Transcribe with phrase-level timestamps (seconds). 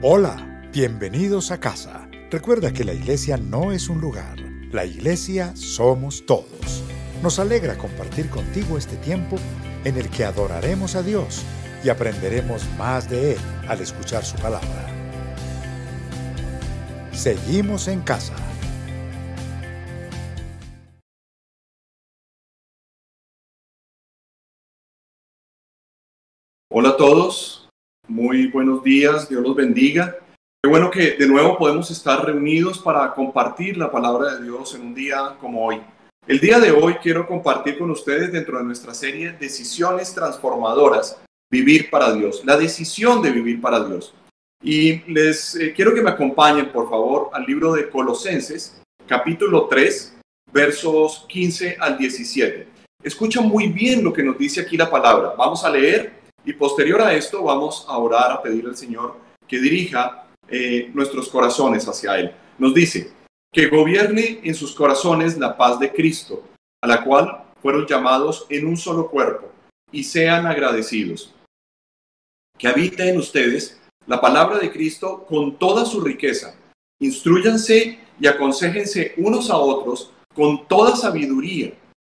[0.00, 2.08] Hola, bienvenidos a casa.
[2.30, 4.38] Recuerda que la iglesia no es un lugar,
[4.70, 6.84] la iglesia somos todos.
[7.20, 9.38] Nos alegra compartir contigo este tiempo
[9.82, 11.42] en el que adoraremos a Dios
[11.82, 14.86] y aprenderemos más de Él al escuchar su palabra.
[17.10, 18.36] Seguimos en casa.
[26.70, 27.57] Hola a todos,
[28.08, 30.16] muy buenos días, Dios los bendiga.
[30.62, 34.82] Qué bueno que de nuevo podemos estar reunidos para compartir la palabra de Dios en
[34.82, 35.80] un día como hoy.
[36.26, 41.88] El día de hoy quiero compartir con ustedes dentro de nuestra serie Decisiones Transformadoras, Vivir
[41.88, 44.14] para Dios, la decisión de vivir para Dios.
[44.62, 50.18] Y les eh, quiero que me acompañen, por favor, al libro de Colosenses, capítulo 3,
[50.52, 52.68] versos 15 al 17.
[53.02, 55.32] Escucha muy bien lo que nos dice aquí la palabra.
[55.38, 59.16] Vamos a leer y posterior a esto vamos a orar, a pedir al Señor
[59.46, 62.32] que dirija eh, nuestros corazones hacia Él.
[62.58, 63.12] Nos dice,
[63.52, 66.44] que gobierne en sus corazones la paz de Cristo,
[66.82, 69.50] a la cual fueron llamados en un solo cuerpo,
[69.90, 71.34] y sean agradecidos.
[72.58, 76.54] Que habite en ustedes la palabra de Cristo con toda su riqueza.
[77.00, 81.72] Instruyanse y aconsejense unos a otros con toda sabiduría.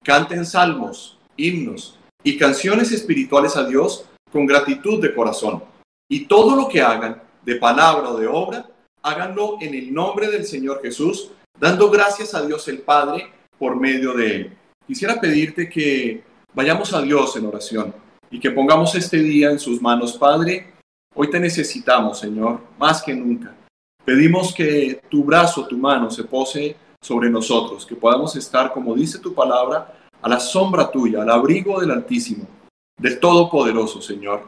[0.05, 5.63] Canten salmos, himnos y canciones espirituales a Dios con gratitud de corazón.
[6.11, 8.67] Y todo lo que hagan, de palabra o de obra,
[9.03, 14.13] háganlo en el nombre del Señor Jesús, dando gracias a Dios el Padre por medio
[14.15, 14.57] de Él.
[14.87, 16.23] Quisiera pedirte que
[16.55, 17.95] vayamos a Dios en oración
[18.31, 20.75] y que pongamos este día en sus manos, Padre.
[21.15, 23.55] Hoy te necesitamos, Señor, más que nunca.
[24.05, 29.19] Pedimos que tu brazo, tu mano se pose sobre nosotros, que podamos estar, como dice
[29.19, 32.47] tu palabra, a la sombra tuya, al abrigo del Altísimo
[32.99, 34.43] del Todopoderoso, Señor.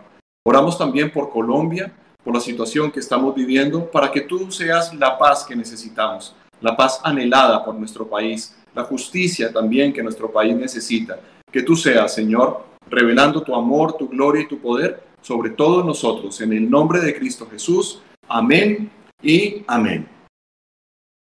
[0.44, 5.16] Oramos también por Colombia, por la situación que estamos viviendo, para que tú seas la
[5.18, 10.54] paz que necesitamos, la paz anhelada por nuestro país, la justicia también que nuestro país
[10.56, 11.18] necesita.
[11.50, 16.40] Que tú seas, Señor, revelando tu amor, tu gloria y tu poder sobre todos nosotros,
[16.40, 18.00] en el nombre de Cristo Jesús.
[18.28, 18.90] Amén
[19.22, 20.08] y amén.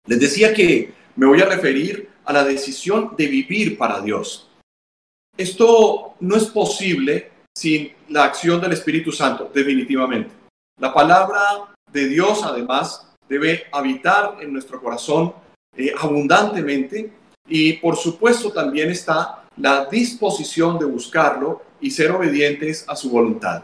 [0.06, 4.48] Les decía que me voy a referir a la decisión de vivir para Dios.
[5.36, 10.30] Esto no es posible sin la acción del Espíritu Santo, definitivamente.
[10.78, 11.40] La palabra
[11.90, 15.34] de Dios, además, debe habitar en nuestro corazón
[15.76, 17.12] eh, abundantemente
[17.48, 23.62] y, por supuesto, también está la disposición de buscarlo y ser obedientes a su voluntad.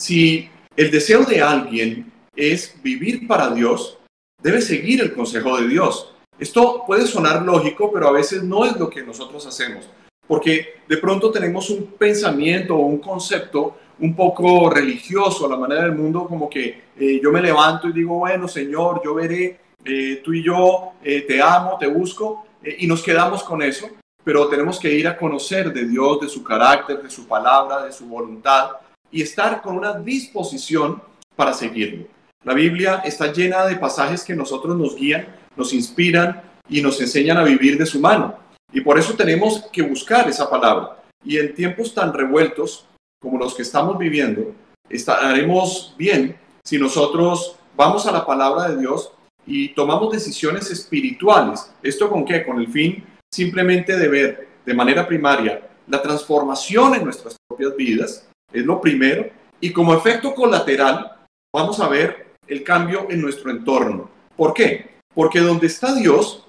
[0.00, 3.98] Si el deseo de alguien es vivir para Dios,
[4.42, 6.12] debe seguir el consejo de Dios.
[6.38, 9.88] Esto puede sonar lógico, pero a veces no es lo que nosotros hacemos
[10.26, 15.82] porque de pronto tenemos un pensamiento o un concepto un poco religioso a la manera
[15.82, 20.20] del mundo, como que eh, yo me levanto y digo, bueno, Señor, yo veré, eh,
[20.22, 22.44] tú y yo eh, te amo, te busco,
[22.78, 23.88] y nos quedamos con eso,
[24.24, 27.92] pero tenemos que ir a conocer de Dios, de su carácter, de su palabra, de
[27.92, 28.72] su voluntad,
[29.10, 31.00] y estar con una disposición
[31.36, 32.06] para seguirlo.
[32.42, 35.26] La Biblia está llena de pasajes que nosotros nos guían,
[35.56, 38.36] nos inspiran y nos enseñan a vivir de su mano.
[38.72, 41.02] Y por eso tenemos que buscar esa palabra.
[41.24, 42.86] Y en tiempos tan revueltos
[43.20, 44.52] como los que estamos viviendo,
[44.88, 49.12] estaremos bien si nosotros vamos a la palabra de Dios
[49.46, 51.72] y tomamos decisiones espirituales.
[51.82, 52.44] ¿Esto con qué?
[52.44, 58.28] Con el fin simplemente de ver de manera primaria la transformación en nuestras propias vidas,
[58.52, 59.28] es lo primero,
[59.60, 61.12] y como efecto colateral
[61.54, 64.10] vamos a ver el cambio en nuestro entorno.
[64.36, 64.95] ¿Por qué?
[65.16, 66.46] Porque donde está Dios,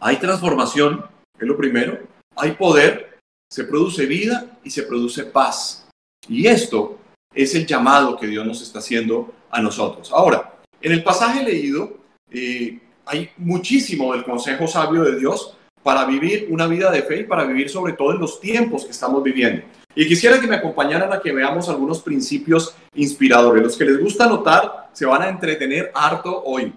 [0.00, 1.04] hay transformación,
[1.38, 1.98] es lo primero,
[2.36, 3.18] hay poder,
[3.50, 5.86] se produce vida y se produce paz.
[6.26, 6.98] Y esto
[7.34, 10.10] es el llamado que Dios nos está haciendo a nosotros.
[10.10, 11.98] Ahora, en el pasaje leído
[12.30, 17.24] eh, hay muchísimo del consejo sabio de Dios para vivir una vida de fe y
[17.24, 19.66] para vivir sobre todo en los tiempos que estamos viviendo.
[19.94, 23.62] Y quisiera que me acompañaran a que veamos algunos principios inspiradores.
[23.62, 26.72] Los que les gusta anotar se van a entretener harto hoy.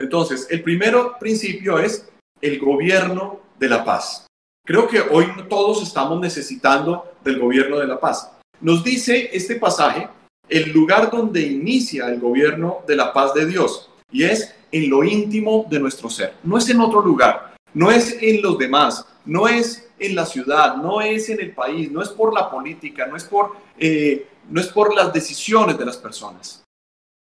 [0.00, 2.08] Entonces, el primer principio es
[2.40, 4.26] el gobierno de la paz.
[4.66, 8.32] Creo que hoy todos estamos necesitando del gobierno de la paz.
[8.60, 10.08] Nos dice este pasaje
[10.48, 15.04] el lugar donde inicia el gobierno de la paz de Dios y es en lo
[15.04, 16.34] íntimo de nuestro ser.
[16.42, 20.76] No es en otro lugar, no es en los demás, no es en la ciudad,
[20.76, 24.60] no es en el país, no es por la política, no es por, eh, no
[24.60, 26.62] es por las decisiones de las personas.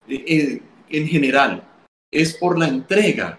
[0.08, 0.60] Eh,
[0.90, 1.62] en general,
[2.14, 3.38] es por la entrega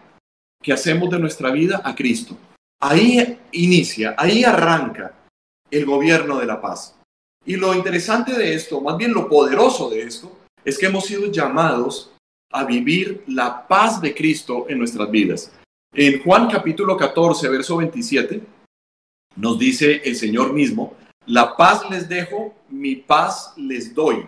[0.61, 2.37] que hacemos de nuestra vida a Cristo.
[2.81, 5.13] Ahí inicia, ahí arranca
[5.71, 6.95] el gobierno de la paz.
[7.45, 11.31] Y lo interesante de esto, más bien lo poderoso de esto, es que hemos sido
[11.31, 12.11] llamados
[12.51, 15.51] a vivir la paz de Cristo en nuestras vidas.
[15.93, 18.41] En Juan capítulo 14, verso 27,
[19.37, 20.95] nos dice el Señor mismo,
[21.25, 24.27] la paz les dejo, mi paz les doy.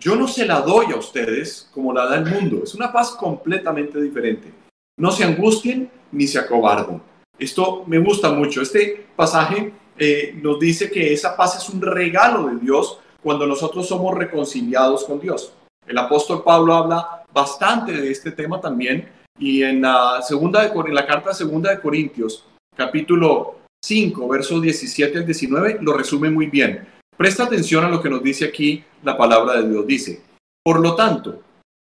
[0.00, 2.62] Yo no se la doy a ustedes como la da el mundo.
[2.64, 4.50] Es una paz completamente diferente.
[4.98, 7.02] No se angustien ni se acobarden.
[7.38, 8.62] Esto me gusta mucho.
[8.62, 13.86] Este pasaje eh, nos dice que esa paz es un regalo de Dios cuando nosotros
[13.86, 15.52] somos reconciliados con Dios.
[15.86, 19.06] El apóstol Pablo habla bastante de este tema también
[19.38, 25.18] y en la, segunda de, en la carta segunda de Corintios, capítulo 5, versos 17
[25.18, 26.86] al 19, lo resume muy bien.
[27.20, 29.86] Presta atención a lo que nos dice aquí la palabra de Dios.
[29.86, 30.22] Dice,
[30.64, 31.42] por lo tanto,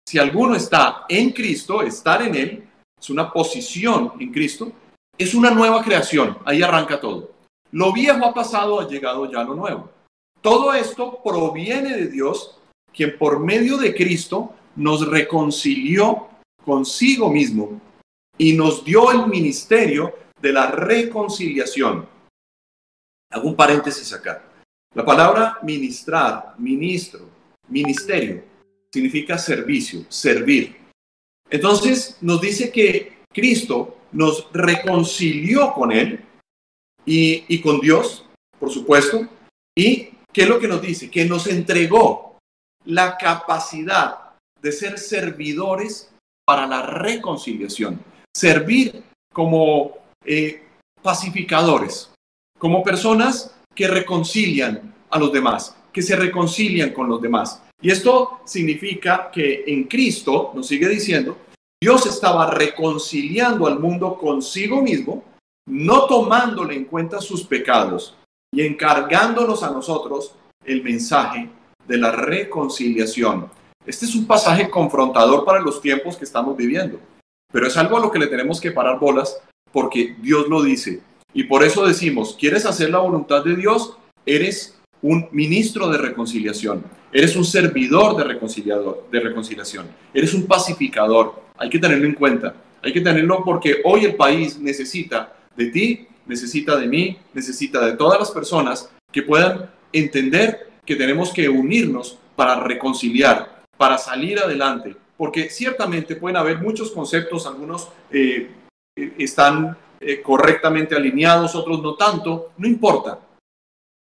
[0.08, 4.72] si alguno está en Cristo, estar en Él, es una posición en Cristo,
[5.18, 6.38] es una nueva creación.
[6.46, 7.32] Ahí arranca todo.
[7.74, 9.90] Lo viejo ha pasado, ha llegado ya lo nuevo.
[10.40, 12.58] Todo esto proviene de Dios,
[12.94, 16.30] quien por medio de Cristo nos reconcilió
[16.64, 17.82] consigo mismo
[18.38, 22.08] y nos dio el ministerio de la reconciliación.
[23.34, 24.42] Hago un paréntesis acá.
[24.96, 27.20] La palabra ministrar, ministro,
[27.68, 28.42] ministerio,
[28.94, 30.78] significa servicio, servir.
[31.50, 36.24] Entonces nos dice que Cristo nos reconcilió con Él
[37.06, 38.26] y, con Dios,
[38.58, 39.28] por supuesto.
[39.78, 41.12] ¿Y qué es lo que nos dice?
[41.12, 42.38] Que nos entregó
[42.86, 46.10] la capacidad de ser servidores
[46.46, 48.00] para la reconciliación.
[48.34, 49.04] Servir
[49.34, 49.92] como
[50.24, 50.64] eh,
[51.02, 52.14] pacificadores,
[52.58, 57.62] como personas que reconcilian a los demás, que se reconcilian con los demás.
[57.82, 61.38] Y esto significa que en Cristo, nos sigue diciendo,
[61.82, 65.24] Dios estaba reconciliando al mundo consigo mismo,
[65.68, 68.16] no tomándole en cuenta sus pecados
[68.54, 70.34] y encargándonos a nosotros
[70.64, 71.50] el mensaje
[71.88, 73.50] de la reconciliación.
[73.86, 77.00] Este es un pasaje confrontador para los tiempos que estamos viviendo,
[77.52, 79.40] pero es algo a lo que le tenemos que parar bolas
[79.72, 81.02] porque Dios lo dice.
[81.36, 83.98] Y por eso decimos, ¿quieres hacer la voluntad de Dios?
[84.26, 91.44] Eres un ministro de reconciliación, eres un servidor de, reconciliador, de reconciliación, eres un pacificador.
[91.58, 96.08] Hay que tenerlo en cuenta, hay que tenerlo porque hoy el país necesita de ti,
[96.26, 102.18] necesita de mí, necesita de todas las personas que puedan entender que tenemos que unirnos
[102.38, 108.50] para reconciliar, para salir adelante, porque ciertamente pueden haber muchos conceptos, algunos eh,
[109.18, 113.20] están eh, correctamente alineados, otros no tanto, no importa.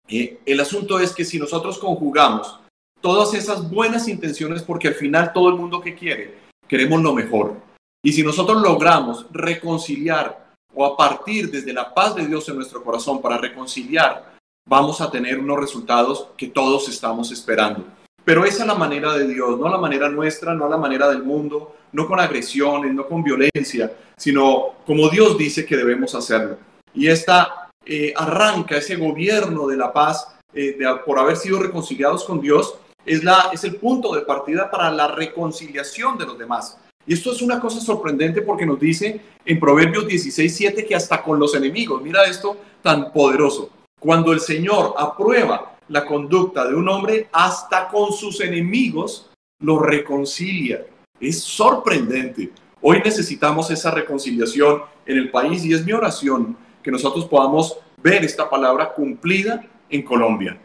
[0.07, 2.59] Eh, el asunto es que si nosotros conjugamos
[3.01, 7.55] todas esas buenas intenciones, porque al final todo el mundo que quiere, queremos lo mejor.
[8.03, 12.83] Y si nosotros logramos reconciliar o a partir desde la paz de Dios en nuestro
[12.83, 14.37] corazón para reconciliar,
[14.67, 17.83] vamos a tener unos resultados que todos estamos esperando.
[18.25, 21.23] Pero esa es la manera de Dios, no la manera nuestra, no la manera del
[21.23, 26.57] mundo, no con agresiones, no con violencia, sino como Dios dice que debemos hacerlo.
[26.93, 32.41] Y esta eh, arranca ese gobierno de la paz eh, por haber sido reconciliados con
[32.41, 32.75] Dios,
[33.05, 36.77] es, la, es el punto de partida para la reconciliación de los demás.
[37.07, 41.23] Y esto es una cosa sorprendente porque nos dice en Proverbios 16, 7 que hasta
[41.23, 43.69] con los enemigos, mira esto tan poderoso,
[43.99, 50.85] cuando el Señor aprueba la conducta de un hombre, hasta con sus enemigos lo reconcilia.
[51.19, 52.51] Es sorprendente.
[52.81, 58.23] Hoy necesitamos esa reconciliación en el país y es mi oración que nosotros podamos ver
[58.23, 60.57] esta palabra cumplida en Colombia.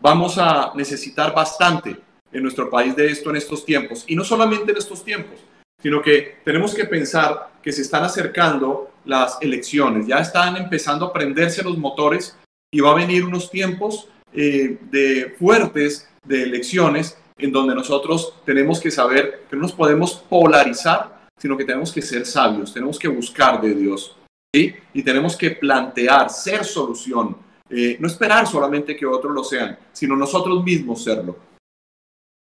[0.00, 1.96] Vamos a necesitar bastante
[2.32, 5.40] en nuestro país de esto en estos tiempos y no solamente en estos tiempos,
[5.82, 11.12] sino que tenemos que pensar que se están acercando las elecciones, ya están empezando a
[11.12, 12.36] prenderse los motores
[12.72, 18.80] y va a venir unos tiempos eh, de fuertes de elecciones en donde nosotros tenemos
[18.80, 23.08] que saber que no nos podemos polarizar, sino que tenemos que ser sabios, tenemos que
[23.08, 24.16] buscar de Dios
[24.52, 27.36] y tenemos que plantear, ser solución,
[27.70, 31.36] eh, no esperar solamente que otros lo sean, sino nosotros mismos serlo.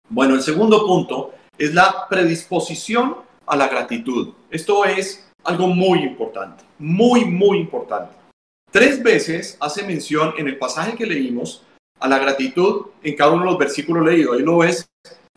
[0.10, 4.34] Bueno, el segundo punto es la predisposición a la gratitud.
[4.50, 8.14] Esto es algo muy importante, muy, muy importante.
[8.70, 11.64] Tres veces hace mención en el pasaje que leímos
[12.04, 14.36] a la gratitud en cada uno de los versículos leídos.
[14.36, 14.86] Ahí lo ves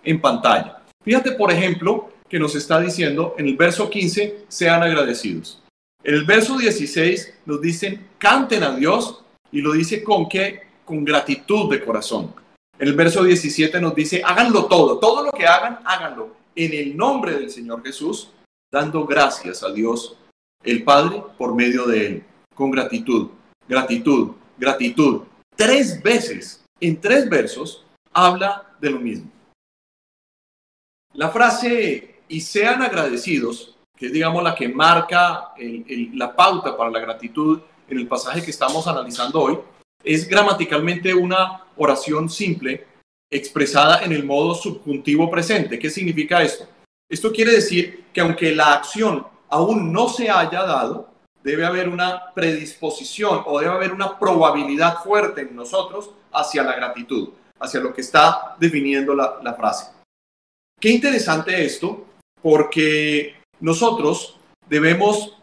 [0.03, 0.83] en pantalla.
[1.05, 5.63] Fíjate, por ejemplo, que nos está diciendo en el verso 15, sean agradecidos.
[6.03, 10.63] En el verso 16 nos dicen, canten a Dios y lo dice con qué?
[10.85, 12.35] Con gratitud de corazón.
[12.77, 16.97] En el verso 17 nos dice, háganlo todo, todo lo que hagan, háganlo en el
[16.97, 18.33] nombre del Señor Jesús,
[18.73, 20.17] dando gracias a Dios,
[20.65, 22.25] el Padre, por medio de Él,
[22.57, 23.29] con gratitud,
[23.69, 25.23] gratitud, gratitud
[25.57, 29.31] tres veces, en tres versos, habla de lo mismo.
[31.15, 35.55] La frase y sean agradecidos, que es digamos la que marca
[36.15, 39.59] la pauta para la gratitud en el pasaje que estamos analizando hoy,
[40.05, 42.87] es gramaticalmente una oración simple
[43.31, 45.79] expresada en el modo subjuntivo presente.
[45.79, 46.69] ¿Qué significa esto?
[47.11, 51.09] Esto quiere decir que aunque la acción aún no se haya dado,
[51.47, 57.29] debe haber una predisposición o debe haber una probabilidad fuerte en nosotros hacia la gratitud,
[57.61, 59.93] hacia lo que está definiendo la, frase.
[60.81, 62.05] Qué interesante esto,
[62.43, 64.37] porque nosotros
[64.69, 65.39] debemos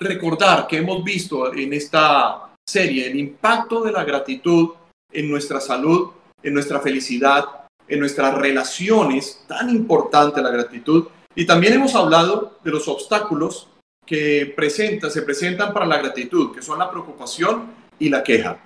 [0.00, 4.70] recordar que hemos visto en esta serie el impacto de la gratitud
[5.12, 7.44] en nuestra salud, en nuestra felicidad,
[7.86, 11.08] en nuestras relaciones, tan importante la gratitud.
[11.34, 13.68] Y también hemos hablado de los obstáculos
[14.06, 18.62] que presenta, se presentan para la gratitud, que son la preocupación y la queja.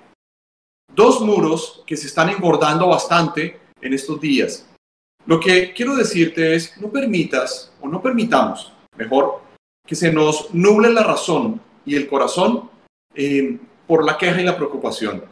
[0.94, 4.66] Dos muros que se están engordando bastante en estos días.
[5.26, 9.42] Lo que quiero decirte es, no permitas o no permitamos, mejor,
[9.86, 12.70] que se nos nuble la razón y el corazón
[13.14, 15.24] eh, por la queja y la preocupación.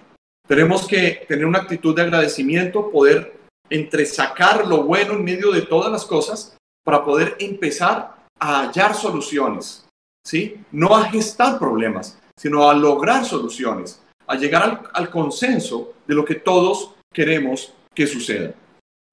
[0.46, 3.38] Tenemos que tener una actitud de agradecimiento, poder
[3.70, 9.87] entresacar lo bueno en medio de todas las cosas para poder empezar a hallar soluciones,
[10.28, 10.60] ¿sí?
[10.72, 16.22] No a gestar problemas, sino a lograr soluciones, a llegar al, al consenso de lo
[16.22, 18.52] que todos queremos que suceda.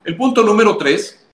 [0.03, 1.25] El punto número tres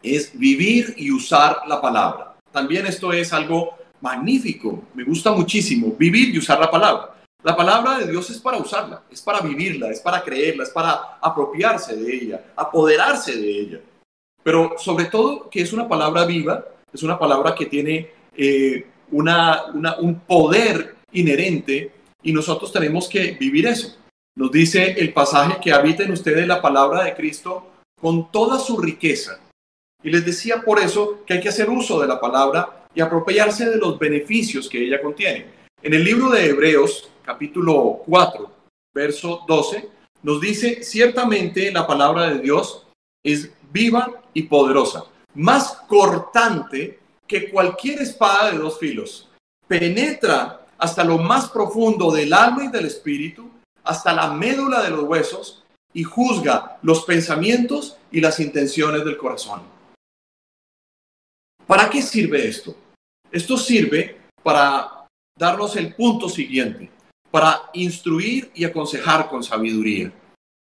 [0.00, 2.36] es vivir y usar la palabra.
[2.52, 7.16] También esto es algo magnífico, me gusta muchísimo, vivir y usar la palabra.
[7.42, 11.18] La palabra de Dios es para usarla, es para vivirla, es para creerla, es para
[11.20, 13.80] apropiarse de ella, apoderarse de ella.
[14.42, 19.64] Pero sobre todo que es una palabra viva, es una palabra que tiene eh, una,
[19.98, 21.90] un poder inherente
[22.22, 23.96] y nosotros tenemos que vivir eso.
[24.36, 28.78] Nos dice el pasaje que habita en ustedes la palabra de Cristo con toda su
[28.78, 29.40] riqueza.
[30.04, 33.68] Y les decía por eso que hay que hacer uso de la palabra y apropiarse
[33.68, 35.46] de los beneficios que ella contiene.
[35.82, 38.52] En el libro de Hebreos, capítulo 4,
[38.94, 39.88] verso 12,
[40.22, 42.86] nos dice, ciertamente la palabra de Dios
[43.24, 45.04] es viva y poderosa,
[45.34, 49.28] más cortante que cualquier espada de dos filos.
[49.68, 53.50] Penetra hasta lo más profundo del alma y del espíritu,
[53.84, 59.62] hasta la médula de los huesos, y juzga los pensamientos y las intenciones del corazón.
[61.66, 62.74] ¿Para qué sirve esto?
[63.30, 65.06] Esto sirve para
[65.38, 66.90] darnos el punto siguiente,
[67.30, 70.12] para instruir y aconsejar con sabiduría.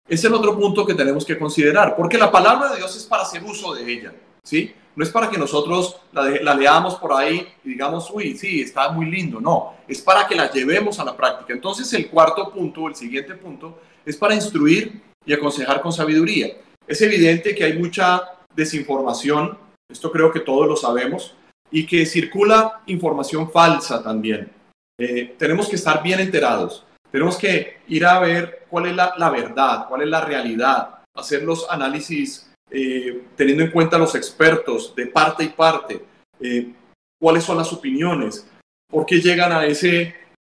[0.06, 3.22] Es el otro punto que tenemos que considerar, porque la palabra de Dios es para
[3.22, 4.74] hacer uso de ella, ¿sí?
[4.96, 9.06] No es para que nosotros la, leamos por ahí y digamos, uy, sí, está muy
[9.06, 11.52] lindo, no, es para que la llevemos a la práctica.
[11.52, 16.48] Entonces el cuarto punto, el siguiente punto, es para instruir y aconsejar con sabiduría.
[16.86, 18.22] Es evidente que hay mucha
[18.54, 19.58] desinformación,
[19.90, 21.34] esto creo que todos lo sabemos,
[21.70, 24.50] y que circula información falsa también.
[24.98, 29.86] Eh, tenemos que estar bien enterados, tenemos que ir a ver cuál es la, verdad,
[29.88, 35.44] cuál es la realidad, hacer los análisis eh, teniendo en cuenta los expertos de parte
[35.44, 36.04] y parte,
[36.40, 36.72] eh,
[37.20, 38.46] cuáles son las opiniones,
[38.90, 40.14] por qué llegan a, ese,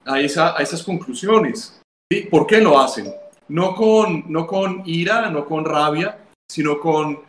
[0.04, 1.80] a, esa, a esas conclusiones,
[2.10, 2.20] ¿sí?
[2.30, 3.12] por qué lo hacen.
[3.48, 6.18] No con, no con ira, no con rabia,
[6.50, 7.20] sino con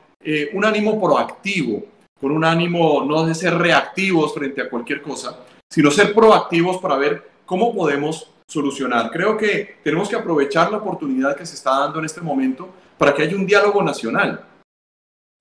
[0.53, 1.83] un ánimo proactivo,
[2.19, 6.95] con un ánimo no de ser reactivos frente a cualquier cosa, sino ser proactivos para
[6.95, 9.11] ver cómo podemos solucionar.
[9.11, 13.13] Creo que tenemos que aprovechar la oportunidad que se está dando en este momento para
[13.13, 14.45] que haya un diálogo nacional.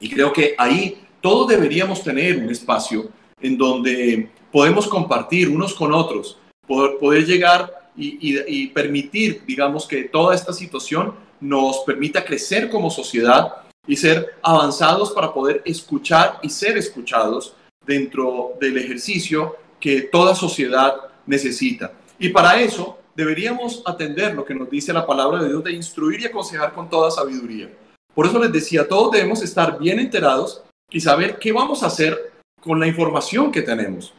[0.00, 3.08] Y creo que ahí todos deberíamos tener un espacio
[3.40, 10.34] en donde podemos compartir unos con otros, poder, llegar y, y permitir, digamos, que toda
[10.34, 13.54] esta situación nos permita crecer como sociedad
[13.86, 17.54] y ser avanzados para poder escuchar y ser escuchados
[17.86, 20.94] dentro del ejercicio que toda sociedad
[21.26, 21.92] necesita.
[22.18, 26.20] Y para eso deberíamos atender lo que nos dice la palabra de Dios de instruir
[26.20, 27.70] y aconsejar con toda sabiduría.
[28.14, 32.32] Por eso les decía, todos debemos estar bien enterados y saber qué vamos a hacer
[32.60, 34.14] con la información que tenemos.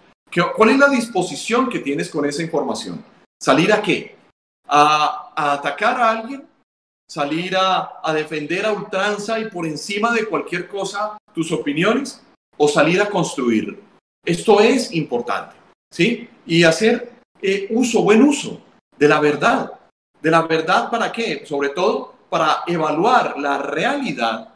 [0.56, 3.04] ¿Cuál es la disposición que tienes con esa información?
[3.42, 4.16] ¿Salir a qué?
[4.68, 6.46] ¿A, atacar a alguien?
[7.08, 12.22] salir a, defender a ultranza y por encima de cualquier cosa tus opiniones
[12.58, 13.80] o salir a construir.
[14.26, 15.56] Esto es importante,
[15.92, 16.28] ¿sí?
[16.46, 18.62] Y hacer eh, uso, buen uso
[18.98, 19.72] de la verdad.
[20.22, 21.46] ¿De la verdad para qué?
[21.46, 24.50] Sobre todo para evaluar la realidad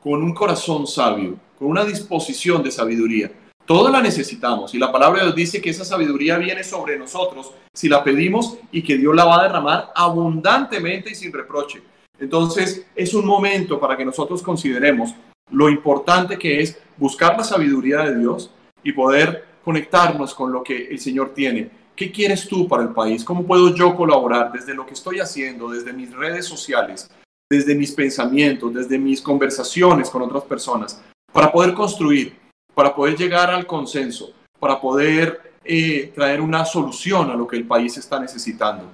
[0.00, 3.28] con un corazón sabio, con una disposición de sabiduría.
[3.66, 7.50] Todo la necesitamos y la palabra de Dios dice que esa sabiduría viene sobre nosotros
[7.72, 11.82] si la pedimos y que Dios la va a derramar abundantemente y sin reproche.
[12.20, 15.12] Entonces, es un momento para que nosotros consideremos
[15.50, 18.52] lo importante que es buscar la sabiduría de Dios
[18.84, 21.68] y poder conectarnos con lo que el Señor tiene.
[21.96, 23.24] ¿Qué quieres tú para el país?
[23.24, 27.10] ¿Cómo puedo yo colaborar desde lo que estoy haciendo, desde mis redes sociales,
[27.50, 32.36] desde mis pensamientos, desde mis conversaciones con otras personas, para poder construir,
[32.74, 37.66] para poder llegar al consenso, para poder eh, traer una solución a lo que el
[37.66, 38.84] país está necesitando?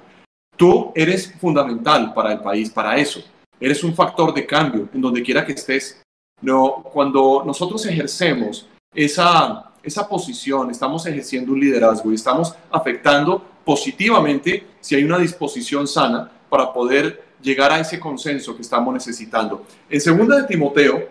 [0.57, 3.23] Tú eres fundamental para el país, para eso.
[3.59, 6.03] Eres un factor de cambio en donde quiera que estés.
[6.43, 14.67] No, cuando nosotros ejercemos esa, esa posición, estamos ejerciendo un liderazgo y estamos afectando positivamente
[14.81, 19.67] si hay una disposición sana para poder llegar a ese consenso que estamos necesitando.
[19.89, 21.09] En 2 de Timoteo,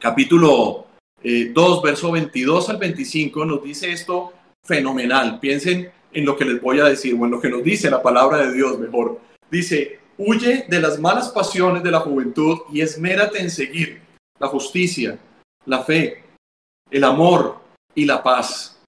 [0.00, 0.86] capítulo
[1.22, 4.32] 2, eh, verso 22 al 25, nos dice esto
[4.64, 5.40] fenomenal.
[5.40, 8.02] Piensen en lo que les voy a decir, o en lo que nos dice la
[8.02, 9.20] palabra de Dios mejor.
[9.50, 14.00] Dice, huye de las malas pasiones de la juventud y esmérate en seguir
[14.38, 15.18] la justicia,
[15.64, 16.24] la fe,
[16.90, 17.60] el amor
[17.94, 18.80] y la paz.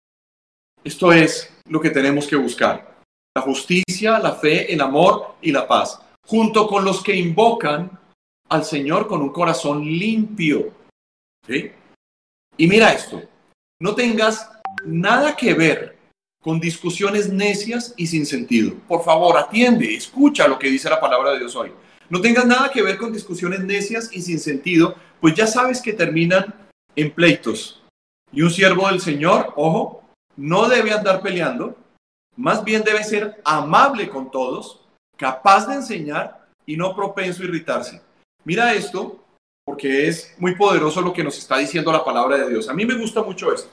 [0.84, 2.98] Esto es lo que tenemos que buscar.
[3.34, 6.00] La justicia, la fe, el amor y la paz.
[6.28, 7.98] Junto con los que invocan
[8.50, 10.72] al Señor con un corazón limpio.
[11.48, 13.22] Y mira esto.
[13.80, 14.50] No tengas
[14.84, 15.96] nada que ver
[16.42, 18.74] con discusiones necias y sin sentido.
[18.86, 21.72] Por favor, atiende, escucha lo que dice la palabra de Dios hoy.
[22.10, 25.94] No tengas nada que ver con discusiones necias y sin sentido, pues ya sabes que
[25.94, 26.54] terminan
[26.94, 27.82] en pleitos.
[28.32, 30.04] Y un siervo del Señor, ojo,
[30.36, 31.76] no debe andar peleando,
[32.36, 34.80] más bien debe ser amable con todos,
[35.18, 38.00] capaz de enseñar y no propenso a irritarse.
[38.44, 39.22] Mira esto,
[39.66, 42.68] porque es muy poderoso lo que nos está diciendo la palabra de Dios.
[42.68, 43.68] A mí me gusta mucho esto.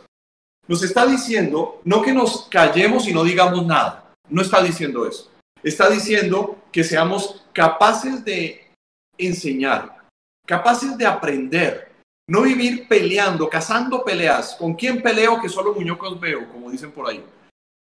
[0.67, 4.11] Nos está diciendo no que nos callemos y no digamos nada.
[4.27, 5.31] No está diciendo eso.
[5.63, 8.71] Está diciendo que seamos capaces de
[9.17, 10.03] enseñar,
[10.45, 11.91] capaces de aprender,
[12.27, 14.55] no vivir peleando, cazando peleas.
[14.55, 17.23] ¿Con quién peleo que solo muñecos veo, como dicen por ahí?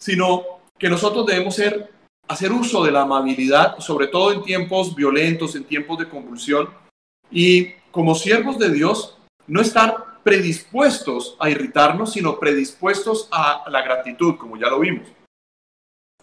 [0.00, 0.42] Sino
[0.78, 1.90] que nosotros debemos ser,
[2.28, 6.68] hacer uso de la amabilidad, sobre todo en tiempos violentos, en tiempos de convulsión,
[7.30, 14.36] y como siervos de Dios, no estar predispuestos a irritarnos, sino predispuestos a la gratitud,
[14.36, 15.06] como ya lo vimos.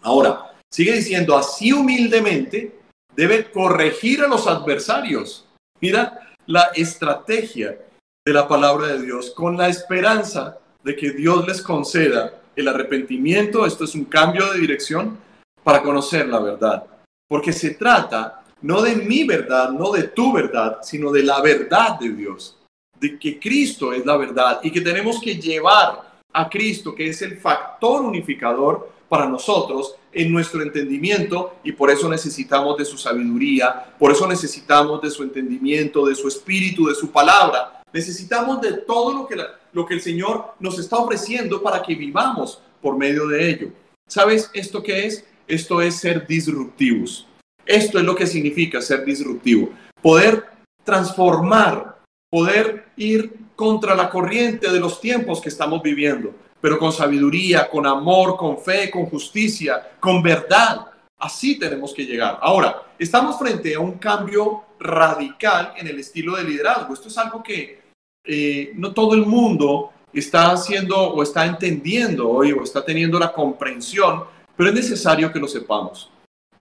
[0.02, 2.80] Ahora, sigue diciendo, así humildemente
[3.14, 5.46] debe corregir a los adversarios.
[5.80, 7.78] Mira la estrategia
[8.24, 13.64] de la palabra de Dios con la esperanza de que Dios les conceda el arrepentimiento,
[13.64, 15.18] esto es un cambio de dirección
[15.62, 16.84] para conocer la verdad.
[17.28, 21.98] Porque se trata no de mi verdad, no de tu verdad, sino de la verdad
[21.98, 22.56] de Dios
[23.02, 27.20] de que Cristo es la verdad y que tenemos que llevar a Cristo, que es
[27.20, 33.92] el factor unificador para nosotros en nuestro entendimiento y por eso necesitamos de su sabiduría,
[33.98, 37.82] por eso necesitamos de su entendimiento, de su espíritu, de su palabra.
[37.92, 39.36] Necesitamos de todo lo que,
[39.72, 43.68] lo que el Señor nos está ofreciendo para que vivamos por medio de ello.
[44.08, 45.26] ¿Sabes esto qué es?
[45.46, 47.26] Esto es ser disruptivos.
[47.64, 49.70] Esto es lo que significa ser disruptivo.
[50.00, 50.44] Poder
[50.84, 51.92] transformar
[52.32, 57.86] poder ir contra la corriente de los tiempos que estamos viviendo, pero con sabiduría, con
[57.86, 60.86] amor, con fe, con justicia, con verdad.
[61.18, 62.38] Así tenemos que llegar.
[62.40, 66.94] Ahora, estamos frente a un cambio radical en el estilo de liderazgo.
[66.94, 67.82] Esto es algo que
[68.24, 73.32] eh, no todo el mundo está haciendo o está entendiendo hoy o está teniendo la
[73.32, 74.24] comprensión,
[74.56, 76.10] pero es necesario que lo sepamos.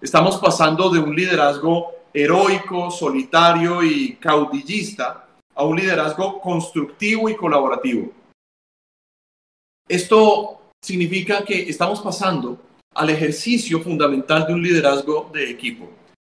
[0.02, 8.12] Estamos pasando de un liderazgo heroico, solitario y caudillista a un liderazgo constructivo y colaborativo.
[9.88, 12.58] Esto significa que estamos pasando
[12.96, 15.90] al ejercicio fundamental de un liderazgo de equipo.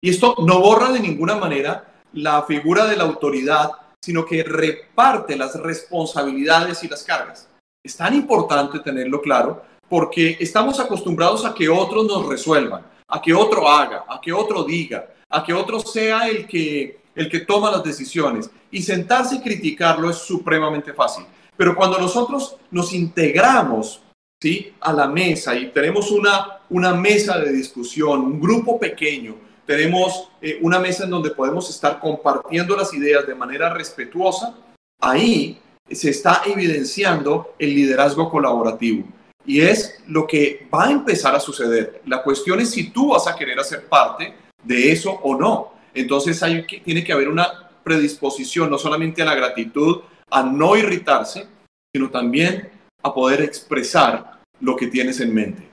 [0.02, 3.70] Y esto no borra de ninguna manera la figura de la autoridad,
[4.04, 7.48] sino que reparte las responsabilidades y las cargas.
[7.84, 13.34] Es tan importante tenerlo claro porque estamos acostumbrados a que otros nos resuelvan, a que
[13.34, 17.70] otro haga, a que otro diga, a que otro sea el que el que toma
[17.70, 18.50] las decisiones.
[18.70, 21.24] Y sentarse y criticarlo es supremamente fácil.
[21.56, 24.02] Pero cuando nosotros nos integramos
[24.40, 24.72] ¿sí?
[24.80, 30.58] a la mesa y tenemos una, una mesa de discusión, un grupo pequeño, tenemos eh,
[30.62, 34.54] una mesa en donde podemos estar compartiendo las ideas de manera respetuosa,
[35.00, 35.58] ahí
[35.90, 39.04] se está evidenciando el liderazgo colaborativo.
[39.46, 42.02] Y es lo que va a empezar a suceder.
[42.06, 45.74] La cuestión es si tú vas a querer hacer parte de eso o no.
[45.92, 50.76] Entonces hay que, tiene que haber una predisposición no solamente a la gratitud, a no
[50.76, 51.46] irritarse,
[51.94, 52.70] sino también
[53.02, 55.68] a poder expresar lo que tienes en mente.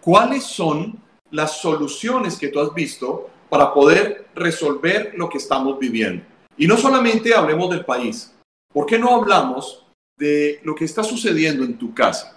[0.00, 6.24] ¿Cuáles son las soluciones que tú has visto para poder resolver lo que estamos viviendo?
[6.56, 8.32] Y no solamente hablemos del país,
[8.72, 9.84] ¿por qué no hablamos
[10.16, 12.35] de lo que está sucediendo en tu casa?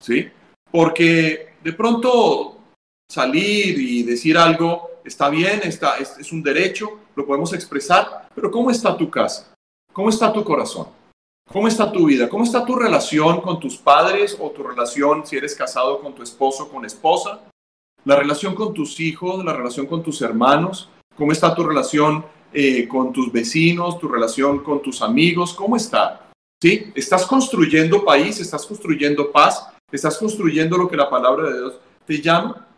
[0.00, 0.28] ¿Sí?
[0.70, 2.58] Porque de pronto
[3.08, 8.70] salir y decir algo está bien, está, es, un derecho, lo podemos expresar, pero ¿cómo
[8.70, 9.54] está tu casa?
[9.92, 10.88] ¿Cómo está tu corazón?
[11.50, 12.28] ¿Cómo está tu vida?
[12.28, 16.22] ¿Cómo está tu relación con tus padres o tu relación si eres casado con tu
[16.22, 17.40] esposo con esposa?
[18.04, 20.90] La relación con tus hijos, la relación con tus hermanos.
[21.16, 25.54] ¿Cómo está tu relación eh, con tus vecinos, tu relación con tus amigos?
[25.54, 26.28] ¿Cómo está?
[26.60, 26.92] ¿Sí?
[26.94, 28.40] ¿Estás construyendo país?
[28.40, 29.68] ¿Estás construyendo paz?
[29.92, 32.68] ¿Estás construyendo lo que la palabra de Dios te llama?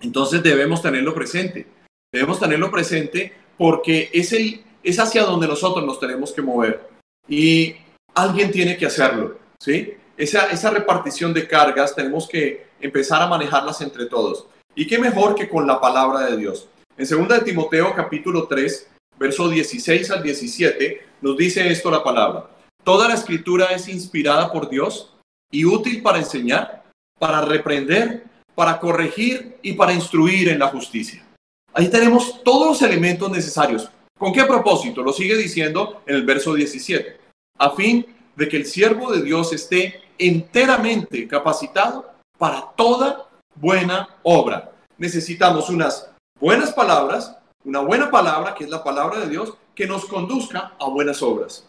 [0.00, 1.66] Entonces debemos tenerlo presente.
[2.12, 6.88] Debemos tenerlo presente porque es, el, es hacia donde nosotros nos tenemos que mover
[7.28, 7.74] y
[8.14, 9.94] alguien tiene que hacerlo, ¿sí?
[10.16, 14.46] Esa, esa repartición de cargas tenemos que empezar a manejarlas entre todos.
[14.74, 16.68] Y qué mejor que con la palabra de Dios.
[16.96, 22.48] En 2 de Timoteo capítulo 3, verso 16 al 17, nos dice esto la palabra.
[22.84, 25.12] Toda la escritura es inspirada por Dios
[25.50, 26.84] y útil para enseñar,
[27.18, 31.24] para reprender, para corregir y para instruir en la justicia.
[31.72, 35.02] Ahí tenemos todos los elementos necesarios ¿Con qué propósito?
[35.02, 37.20] Lo sigue diciendo en el verso 17.
[37.58, 44.72] A fin de que el siervo de Dios esté enteramente capacitado para toda buena obra.
[44.96, 50.04] Necesitamos unas buenas palabras, una buena palabra, que es la palabra de Dios, que nos
[50.06, 51.68] conduzca a buenas obras.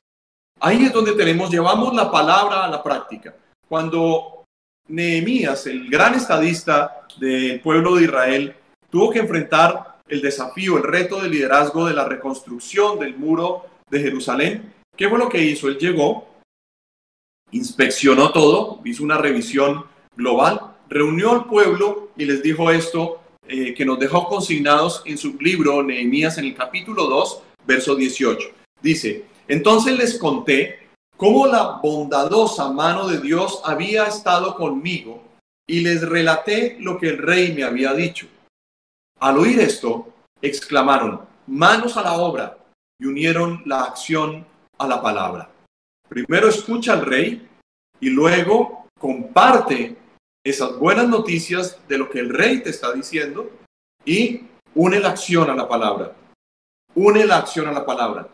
[0.60, 3.36] Ahí es donde tenemos, llevamos la palabra a la práctica.
[3.70, 4.46] Cuando
[4.88, 8.56] Nehemías, el gran estadista del pueblo de Israel,
[8.90, 14.00] tuvo que enfrentar el desafío, el reto de liderazgo de la reconstrucción del muro de
[14.00, 14.74] Jerusalén.
[14.98, 15.68] ¿Qué fue lo que hizo?
[15.68, 16.28] Él llegó,
[17.52, 23.86] inspeccionó todo, hizo una revisión global, reunió al pueblo y les dijo esto eh, que
[23.86, 28.50] nos dejó consignados en su libro Nehemías en el capítulo 2, verso 18.
[28.82, 30.89] Dice, entonces les conté
[31.20, 35.22] cómo la bondadosa mano de Dios había estado conmigo
[35.68, 38.28] y les relaté lo que el rey me había dicho.
[39.20, 42.58] Al oír esto, exclamaron, manos a la obra,
[42.98, 44.46] y unieron la acción
[44.78, 45.50] a la palabra.
[46.08, 47.50] Primero escucha al rey
[48.00, 49.98] y luego comparte
[50.42, 53.52] esas buenas noticias de lo que el rey te está diciendo
[54.06, 56.16] y une la acción a la palabra.
[56.96, 58.30] Une la acción a la palabra.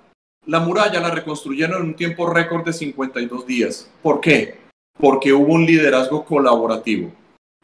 [0.46, 3.90] La muralla la reconstruyeron en un tiempo récord de 52 días.
[4.02, 4.60] ¿Por qué?
[4.98, 7.12] Porque hubo un liderazgo colaborativo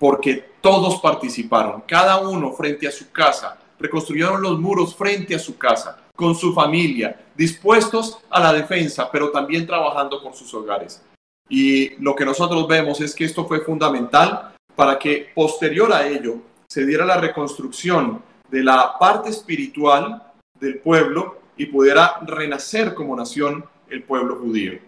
[0.01, 5.59] porque todos participaron, cada uno frente a su casa, reconstruyeron los muros frente a su
[5.59, 11.03] casa, con su familia, dispuestos a la defensa, pero también trabajando por sus hogares.
[11.47, 16.37] Y lo que nosotros vemos es que esto fue fundamental para que posterior a ello
[16.67, 23.63] se diera la reconstrucción de la parte espiritual del pueblo y pudiera renacer como nación
[23.87, 24.79] el pueblo judío.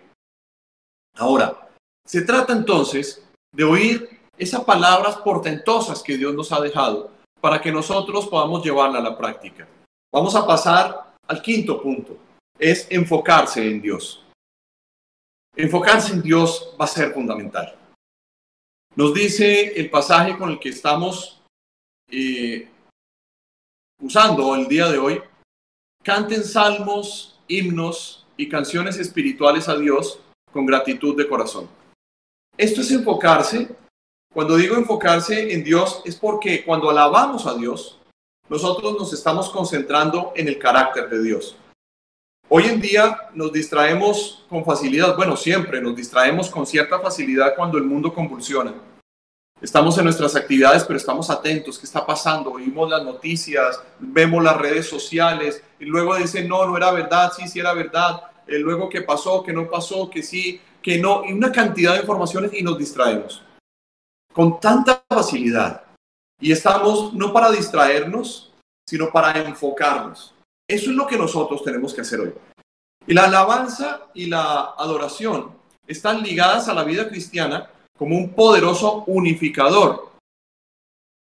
[1.16, 1.70] Ahora,
[2.04, 7.72] se trata entonces de oír esas palabras portentosas que Dios nos ha dejado para que
[7.72, 9.68] nosotros podamos llevarla a la práctica.
[10.12, 12.18] Vamos a pasar al quinto punto,
[12.58, 14.26] es enfocarse en Dios.
[15.56, 17.78] Enfocarse en Dios va a ser fundamental.
[18.96, 21.40] Nos dice el pasaje con el que estamos
[22.10, 22.68] eh,
[24.02, 25.22] usando el día de hoy,
[26.04, 30.20] canten salmos, himnos y canciones espirituales a Dios
[30.52, 31.68] con gratitud de corazón.
[32.58, 33.76] Esto es enfocarse
[34.34, 38.00] cuando digo enfocarse en Dios es porque cuando alabamos a Dios,
[38.50, 41.56] nosotros nos estamos concentrando en el carácter de Dios.
[42.50, 47.78] Hoy en día nos distraemos con facilidad, bueno, siempre nos distraemos con cierta facilidad cuando
[47.78, 48.74] el mundo convulsiona.
[49.64, 52.52] Estamos en nuestras actividades, pero estamos atentos, ¿qué está pasando?
[52.52, 57.48] Oímos las noticias, vemos las redes sociales y luego dicen, no, no era verdad, sí,
[57.48, 61.32] sí era verdad, y luego qué pasó, que no pasó, que sí, que no, y
[61.32, 63.42] una cantidad de informaciones y nos distraemos
[64.34, 65.84] con tanta facilidad.
[66.42, 68.52] Y estamos no para distraernos,
[68.86, 70.36] sino para enfocarnos.
[70.68, 72.34] Eso es lo que nosotros tenemos que hacer hoy.
[73.08, 75.56] Y la alabanza y la adoración
[75.88, 80.12] están ligadas a la vida cristiana como un poderoso unificador.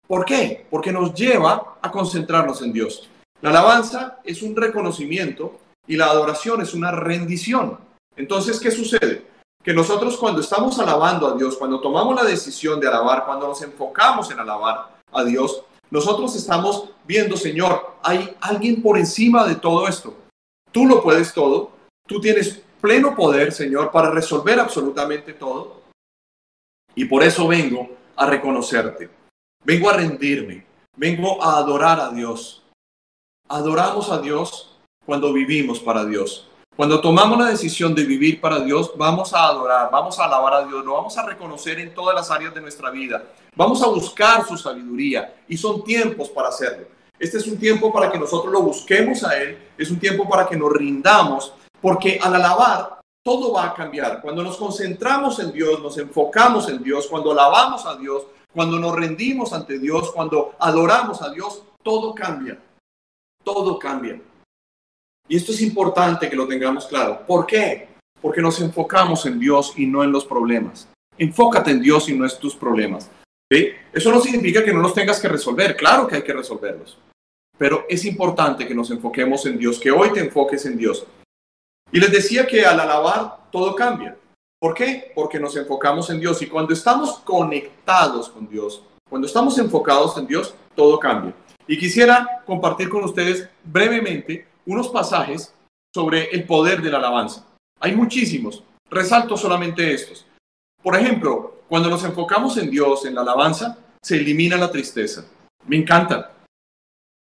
[0.06, 0.66] ¿Por qué?
[0.70, 3.08] Porque nos lleva a concentrarnos en Dios.
[3.40, 7.78] La alabanza es un reconocimiento y la adoración es una rendición.
[8.16, 9.34] Entonces, ¿qué sucede?
[9.64, 13.62] que nosotros cuando estamos alabando a Dios, cuando tomamos la decisión de alabar, cuando nos
[13.62, 19.88] enfocamos en alabar a Dios, nosotros estamos viendo, Señor, hay alguien por encima de todo
[19.88, 20.14] esto.
[20.70, 21.70] Tú lo puedes todo,
[22.06, 25.83] tú tienes pleno poder, Señor, para resolver absolutamente todo.
[26.94, 29.10] Y por eso vengo a reconocerte,
[29.64, 32.62] vengo a rendirme, vengo a adorar a Dios.
[33.48, 36.48] Adoramos a Dios cuando vivimos para Dios.
[36.76, 40.66] Cuando tomamos la decisión de vivir para Dios, vamos a adorar, vamos a alabar a
[40.66, 43.22] Dios, lo vamos a reconocer en todas las áreas de nuestra vida.
[43.54, 46.88] Vamos a buscar su sabiduría y son tiempos para hacerlo.
[47.16, 50.48] Este es un tiempo para que nosotros lo busquemos a Él, es un tiempo para
[50.48, 54.20] que nos rindamos, porque al alabar todo va a cambiar.
[54.20, 58.94] Cuando nos concentramos en Dios, nos enfocamos en Dios, cuando alabamos a Dios, cuando nos
[58.94, 62.60] rendimos ante Dios, cuando adoramos a Dios, todo cambia.
[63.42, 64.20] Todo cambia.
[65.26, 67.26] Y esto es importante que lo tengamos claro.
[67.26, 67.88] ¿Por qué?
[68.20, 70.86] Porque nos enfocamos en Dios y no en los problemas.
[71.16, 73.10] Enfócate en Dios y no en tus problemas.
[73.92, 75.76] Eso no significa que no los tengas que resolver.
[75.76, 76.98] Claro que hay que resolverlos.
[77.56, 81.06] Pero es importante que nos enfoquemos en Dios, que hoy te enfoques en Dios.
[81.94, 84.18] Y les decía que al alabar todo cambia.
[84.60, 85.12] ¿Por qué?
[85.14, 86.42] Porque nos enfocamos en Dios.
[86.42, 91.32] Y cuando estamos conectados con Dios, cuando estamos enfocados en Dios, todo cambia.
[91.68, 95.54] Y quisiera compartir con ustedes brevemente unos pasajes
[95.94, 97.46] sobre el poder de la alabanza.
[97.78, 100.26] Hay muchísimos, resalto solamente estos.
[100.82, 105.26] Por ejemplo, cuando nos enfocamos en Dios, en la alabanza, se elimina la tristeza.
[105.68, 106.32] Me encanta.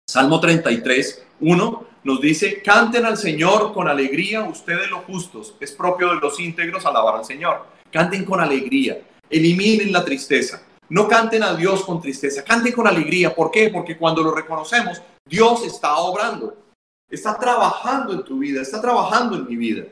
[0.09, 5.55] Salmo 33, 1 nos dice, canten al Señor con alegría ustedes los justos.
[5.59, 7.65] Es propio de los íntegros alabar al Señor.
[7.91, 9.01] Canten con alegría.
[9.29, 10.63] Eliminen la tristeza.
[10.89, 13.33] No canten a Dios con tristeza, canten con alegría.
[13.33, 13.69] ¿Por qué?
[13.69, 16.63] Porque cuando lo reconocemos, Dios está obrando
[17.13, 19.85] está trabajando en tu vida, está trabajando en mi vida.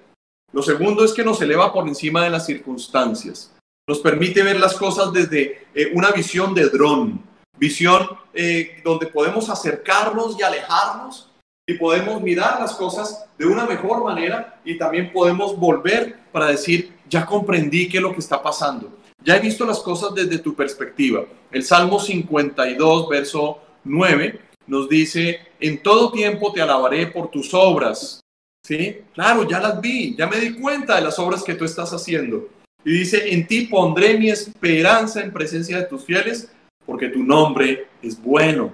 [0.52, 3.54] Lo segundo es que nos eleva por encima de las circunstancias.
[3.88, 7.24] Nos permite ver las cosas desde eh, una visión de dron,
[7.58, 11.30] visión eh, donde podemos acercarnos y alejarnos
[11.67, 16.93] y podemos mirar las cosas de una mejor manera y también podemos volver para decir,
[17.10, 18.97] ya comprendí qué es lo que está pasando.
[19.24, 21.26] Ya he visto las cosas desde tu perspectiva.
[21.52, 28.19] El Salmo 52, verso 9, nos dice, en todo tiempo te alabaré por tus obras.
[28.63, 29.00] ¿Sí?
[29.13, 32.47] Claro, ya las vi, ya me di cuenta de las obras que tú estás haciendo.
[32.84, 36.52] Y dice, en ti pondré mi esperanza en presencia de tus fieles,
[36.86, 38.74] porque tu nombre es bueno.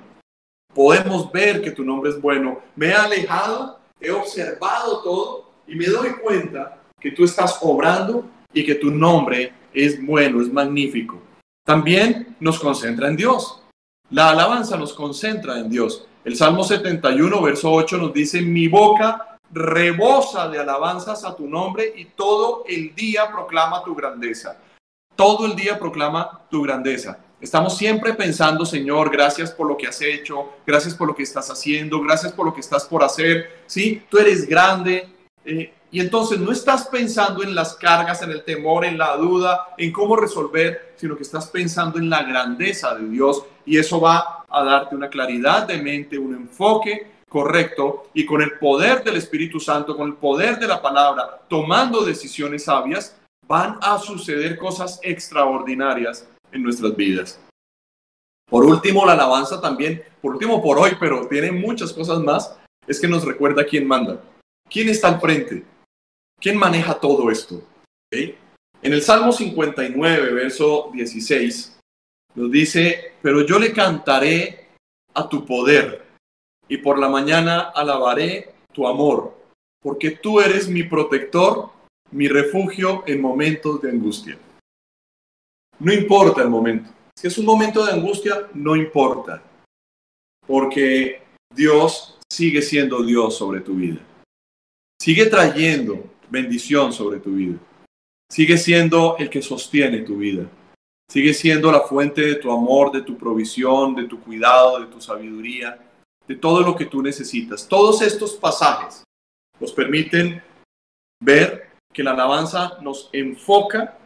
[0.77, 2.59] Podemos ver que tu nombre es bueno.
[2.75, 8.63] Me he alejado, he observado todo y me doy cuenta que tú estás obrando y
[8.63, 11.19] que tu nombre es bueno, es magnífico.
[11.65, 13.63] También nos concentra en Dios.
[14.11, 16.07] La alabanza nos concentra en Dios.
[16.23, 21.91] El Salmo 71, verso 8 nos dice, mi boca rebosa de alabanzas a tu nombre
[21.95, 24.59] y todo el día proclama tu grandeza.
[25.15, 27.17] Todo el día proclama tu grandeza.
[27.39, 31.51] Estamos siempre pensando, Señor, gracias por lo que has hecho, gracias por lo que estás
[31.51, 33.61] haciendo, gracias por lo que estás por hacer.
[33.67, 35.07] Sí, tú eres grande.
[35.45, 39.67] Eh, y entonces no estás pensando en las cargas, en el temor, en la duda,
[39.77, 44.43] en cómo resolver, sino que estás pensando en la grandeza de Dios y eso va
[44.49, 49.59] a darte una claridad de mente, un enfoque correcto y con el poder del Espíritu
[49.59, 53.15] Santo, con el poder de la palabra, tomando decisiones sabias,
[53.47, 57.39] van a suceder cosas extraordinarias en nuestras vidas.
[58.49, 62.57] Por último, la alabanza también, por último por hoy, pero tiene muchas cosas más,
[62.87, 64.23] es que nos recuerda quién manda,
[64.69, 65.65] quién está al frente,
[66.39, 67.61] quién maneja todo esto.
[68.09, 71.79] En el Salmo 59, verso 16,
[72.35, 74.69] nos dice, pero yo le cantaré
[75.13, 76.05] a tu poder
[76.69, 79.35] y por la mañana alabaré tu amor,
[79.81, 81.71] porque tú eres mi protector,
[82.11, 84.37] mi refugio en momentos de angustia.
[85.79, 86.89] No importa el momento.
[87.15, 89.41] Si es un momento de angustia, no importa,
[90.45, 93.99] porque Dios sigue siendo Dios sobre tu vida.
[95.01, 97.57] Sigue trayendo bendición sobre tu vida.
[98.29, 100.49] Sigue siendo el que sostiene tu vida.
[101.09, 104.99] Sigue siendo la fuente de tu amor, de tu provisión, de tu cuidado, de tu
[104.99, 105.79] sabiduría,
[106.27, 107.67] de todo lo que tú necesitas.
[107.67, 109.03] Todos estos pasajes
[109.59, 110.43] nos permiten
[111.23, 113.97] ver que la alabanza nos enfoca,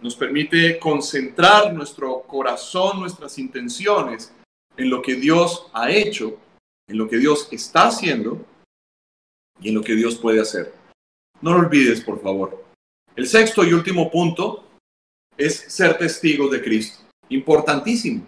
[0.00, 4.32] nos permite concentrar nuestro corazón, nuestras intenciones
[4.76, 6.38] en lo que Dios ha hecho,
[6.88, 8.44] en lo que Dios está haciendo
[9.60, 10.72] y en lo que Dios puede hacer.
[11.40, 12.64] No lo olvides, por favor.
[13.16, 14.64] El sexto y último punto
[15.36, 17.04] es ser testigos de Cristo.
[17.28, 18.24] Importantísimo.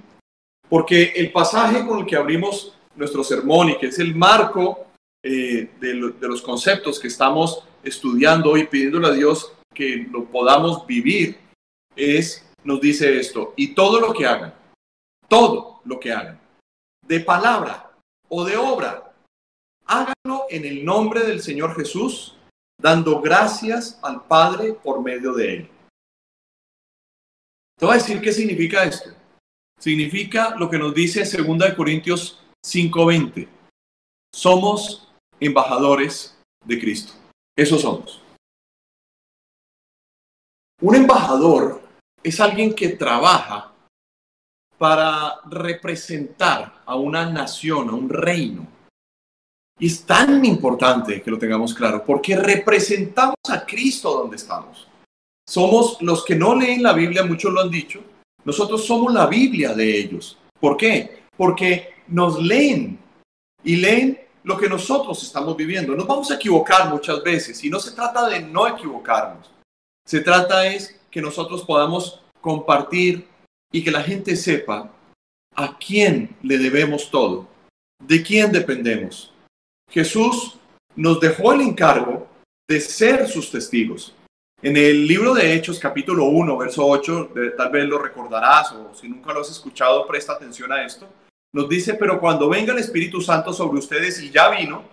[0.68, 4.86] Porque el pasaje con el que abrimos nuestro sermón y que es el marco
[5.22, 11.38] eh, de, los conceptos que estamos estudiando y pidiéndole a Dios que lo podamos vivir,
[12.00, 14.54] es, nos dice esto, y todo lo que hagan,
[15.28, 16.40] todo lo que hagan,
[17.06, 17.92] de palabra
[18.28, 19.12] o de obra,
[19.86, 22.36] háganlo en el nombre del Señor Jesús,
[22.80, 25.70] dando gracias al Padre por medio de él.
[27.78, 29.10] Te a decir qué significa esto.
[29.78, 33.48] Significa lo que nos dice 2 Corintios 5:20.
[34.34, 35.08] Somos
[35.40, 37.14] embajadores de Cristo.
[37.56, 38.20] Eso somos.
[40.82, 41.79] Un embajador
[42.22, 43.72] es alguien que trabaja
[44.78, 48.66] para representar a una nación, a un reino.
[49.78, 54.86] Y es tan importante que lo tengamos claro, porque representamos a Cristo donde estamos.
[55.48, 58.02] Somos los que no leen la Biblia, muchos lo han dicho,
[58.44, 60.38] nosotros somos la Biblia de ellos.
[60.58, 61.24] ¿Por qué?
[61.36, 62.98] Porque nos leen
[63.64, 65.94] y leen lo que nosotros estamos viviendo.
[65.94, 69.50] Nos vamos a equivocar muchas veces y no se trata de no equivocarnos.
[70.06, 73.26] Se trata es que nosotros podamos compartir
[73.72, 74.92] y que la gente sepa
[75.54, 77.48] a quién le debemos todo,
[77.98, 79.32] de quién dependemos.
[79.90, 80.58] Jesús
[80.96, 82.28] nos dejó el encargo
[82.68, 84.14] de ser sus testigos.
[84.62, 89.08] En el libro de Hechos, capítulo 1, verso 8, tal vez lo recordarás o si
[89.08, 91.08] nunca lo has escuchado, presta atención a esto.
[91.52, 94.84] Nos dice, pero cuando venga el Espíritu Santo sobre ustedes y ya vino,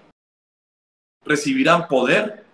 [1.23, 2.45] recibirán poder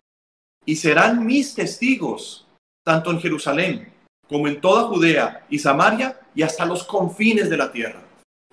[0.65, 2.47] y serán mis testigos,
[2.83, 3.93] tanto en Jerusalén
[4.27, 8.01] como en toda Judea y Samaria y hasta los confines de la tierra.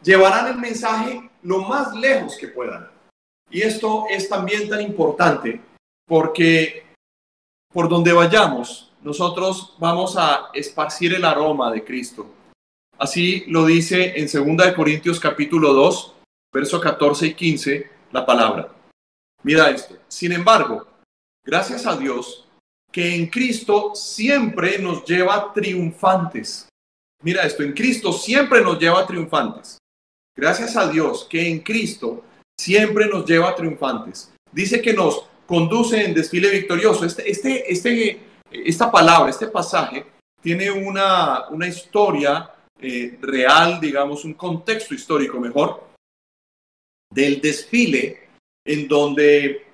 [0.03, 2.89] Llevarán el mensaje lo más lejos que puedan.
[3.51, 5.61] Y esto es también tan importante
[6.07, 6.87] porque
[7.73, 12.27] por donde vayamos, nosotros vamos a esparcir el aroma de Cristo.
[12.99, 16.15] Así lo dice en 2 Corintios capítulo 2,
[16.53, 18.69] verso 14 y 15, la palabra.
[19.43, 19.97] Mira esto.
[20.09, 20.87] Sin embargo,
[21.45, 22.47] gracias a Dios
[22.91, 26.69] que en Cristo siempre nos lleva triunfantes.
[27.23, 29.79] Mira esto, en Cristo siempre nos lleva triunfantes.
[30.37, 32.25] Gracias a Dios que en Cristo
[32.59, 34.33] siempre nos lleva triunfantes.
[34.51, 37.05] Dice que nos conduce en desfile victorioso.
[37.05, 40.07] Este, este, este, esta palabra, este pasaje,
[40.41, 42.51] tiene una, una historia
[42.81, 45.91] eh, real, digamos, un contexto histórico mejor,
[47.13, 48.29] del desfile
[48.65, 49.67] en donde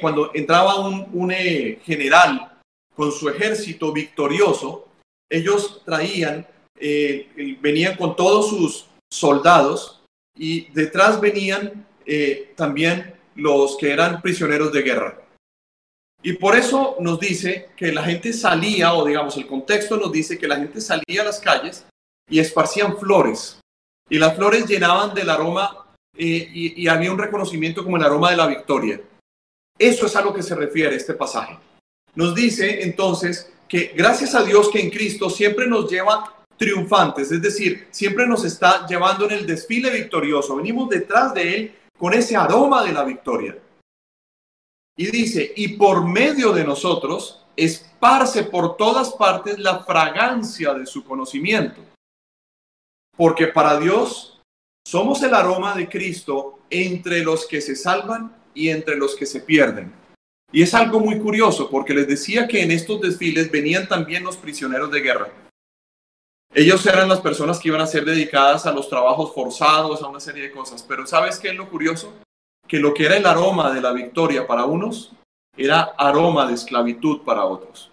[0.00, 2.58] cuando entraba un, un eh, general
[2.94, 4.88] con su ejército victorioso,
[5.30, 10.02] ellos traían, eh, venían con todos sus soldados
[10.36, 11.86] y detrás venían
[12.56, 15.20] también los que eran prisioneros de guerra.
[16.22, 20.38] Y por eso nos dice que la gente salía, o digamos, el contexto nos dice
[20.38, 21.86] que la gente salía a las calles
[22.28, 23.58] y esparcían flores.
[24.08, 25.86] Y las flores llenaban del aroma
[26.16, 29.00] eh, y, había un reconocimiento como el aroma de la victoria.
[29.80, 31.58] Eso es a lo que se refiere este pasaje.
[32.14, 37.40] Nos dice entonces que gracias a Dios que en Cristo siempre nos lleva triunfantes, es
[37.40, 40.56] decir, siempre nos está llevando en el desfile victorioso.
[40.56, 43.58] Venimos detrás de Él con ese aroma de la victoria.
[44.98, 51.04] Y dice, y por medio de nosotros esparce por todas partes la fragancia de su
[51.04, 51.80] conocimiento.
[53.16, 54.42] Porque para Dios
[54.86, 59.40] somos el aroma de Cristo entre los que se salvan y entre los que se
[59.40, 59.92] pierden.
[60.52, 64.36] Y es algo muy curioso porque les decía que en estos desfiles venían también los
[64.36, 65.32] prisioneros de guerra.
[66.52, 70.18] Ellos eran las personas que iban a ser dedicadas a los trabajos forzados, a una
[70.18, 70.82] serie de cosas.
[70.82, 72.12] Pero ¿sabes qué es lo curioso?
[72.66, 75.12] Que lo que era el aroma de la victoria para unos
[75.56, 77.92] era aroma de esclavitud para otros.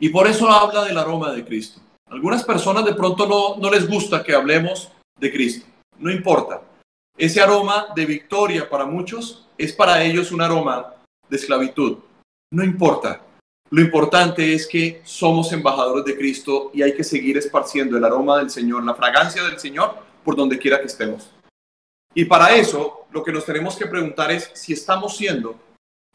[0.00, 1.80] Y por eso habla del aroma de Cristo.
[2.08, 5.66] Algunas personas de pronto no, no les gusta que hablemos de Cristo.
[5.98, 6.62] No importa.
[7.18, 10.94] Ese aroma de victoria para muchos es para ellos un aroma
[11.28, 11.98] de esclavitud.
[12.52, 13.22] No importa.
[13.70, 18.38] Lo importante es que somos embajadores de Cristo y hay que seguir esparciendo el aroma
[18.38, 21.28] del Señor, la fragancia del Señor por donde quiera que estemos.
[22.14, 25.56] Y para eso lo que nos tenemos que preguntar es si estamos siendo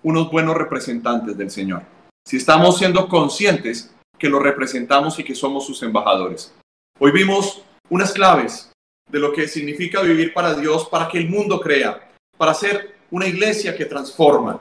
[0.04, 1.84] unos buenos representantes del Señor,
[2.26, 6.54] si estamos siendo conscientes que lo representamos y que somos sus embajadores.
[6.98, 8.73] Hoy vimos unas claves
[9.14, 13.28] de lo que significa vivir para Dios, para que el mundo crea, para ser una
[13.28, 14.60] iglesia que transforma.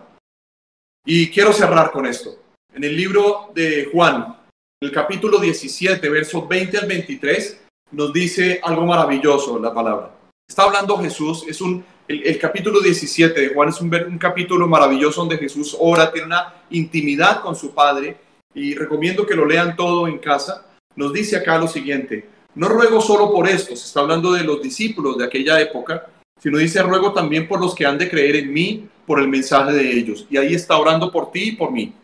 [1.06, 2.38] Y quiero cerrar con esto.
[2.74, 4.36] En el libro de Juan,
[4.82, 7.62] el capítulo 17, versos 20 al 23,
[7.92, 10.14] nos dice algo maravilloso la palabra.
[10.46, 15.22] Está hablando Jesús, es un, el, capítulo 17 de Juan es un, un capítulo maravilloso
[15.22, 18.18] donde Jesús ora, tiene una intimidad con su Padre
[18.52, 20.66] y recomiendo que lo lean todo en casa.
[20.94, 25.18] Nos dice acá lo siguiente, no ruego solo por estos, está hablando de los discípulos
[25.18, 26.06] de aquella época,
[26.38, 29.72] sino dice ruego también por los que han de creer en mí por el mensaje
[29.72, 30.26] de ellos.
[30.28, 31.94] Y ahí está orando por ti y por mí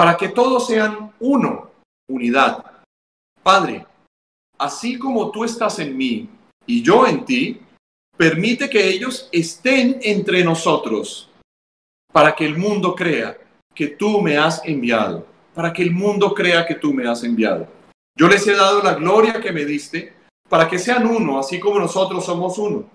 [0.00, 1.70] para que todos sean uno,
[2.08, 2.64] unidad.
[3.42, 3.86] Padre,
[4.58, 6.28] así como tú estás en mí
[6.66, 7.60] y yo en ti,
[8.16, 11.28] permite que ellos estén entre nosotros
[12.12, 13.36] para que el mundo crea
[13.74, 17.68] que tú me has enviado, para que el mundo crea que tú me has enviado.
[18.20, 20.12] Yo les he dado la gloria que me diste
[20.46, 22.90] para que sean uno, así como nosotros somos uno.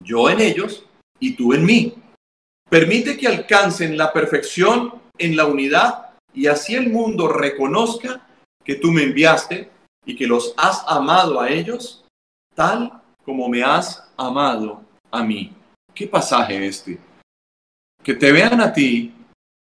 [0.00, 0.86] Yo en ellos
[1.18, 1.94] y tú en mí,
[2.68, 8.26] Permite que alcancen la perfección en la unidad y así el mundo reconozca
[8.64, 9.70] que tú me enviaste
[10.04, 12.04] y que los has amado a ellos
[12.54, 14.82] tal como me has amado
[15.12, 15.54] a mí.
[15.94, 16.98] ¿Qué pasaje este?
[18.02, 19.14] Que te vean a ti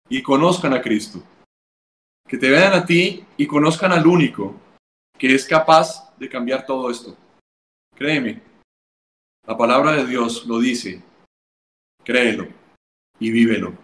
[0.08, 1.22] y conozcan a Cristo.
[2.34, 4.56] Que te vean a ti y conozcan al único
[5.20, 7.16] que es capaz de cambiar todo esto.
[7.96, 8.42] Créeme,
[9.46, 11.04] la palabra de Dios lo dice.
[12.04, 12.48] Créelo
[13.20, 13.78] y vívelo.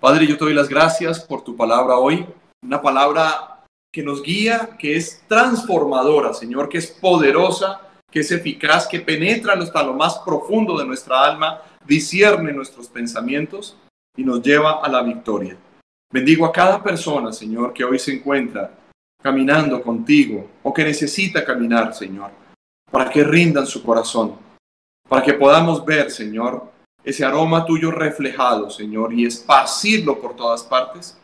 [0.00, 2.24] Padre, yo te doy las gracias por tu palabra hoy,
[2.62, 3.62] una palabra
[3.92, 9.52] que nos guía, que es transformadora, Señor, que es poderosa, que es eficaz, que penetra
[9.52, 13.76] hasta lo más profundo de nuestra alma, discierne nuestros pensamientos
[14.16, 15.58] y nos lleva a la victoria.
[16.12, 18.70] Bendigo a cada persona, Señor, que hoy se encuentra
[19.22, 22.30] caminando contigo o que necesita caminar, Señor,
[22.90, 24.36] para que rindan su corazón,
[25.08, 26.70] para que podamos ver, Señor,
[27.02, 31.18] ese aroma tuyo reflejado, Señor, y esparcirlo por todas partes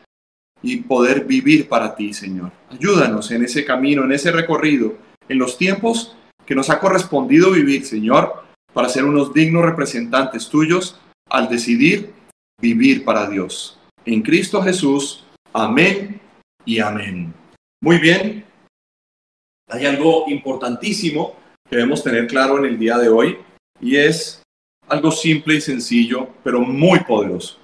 [0.63, 2.51] y poder vivir para ti, Señor.
[2.71, 4.95] Ayúdanos en ese camino, en ese recorrido,
[5.27, 6.17] en los tiempos
[6.47, 12.11] que nos ha correspondido vivir, Señor, para ser unos dignos representantes tuyos al decidir
[12.59, 13.78] vivir para Dios.
[14.05, 16.21] En Cristo Jesús, amén
[16.65, 17.33] y amén.
[17.81, 18.45] Muy bien,
[19.67, 21.35] hay algo importantísimo
[21.69, 23.37] que debemos tener claro en el día de hoy
[23.79, 24.41] y es
[24.87, 27.59] algo simple y sencillo, pero muy poderoso.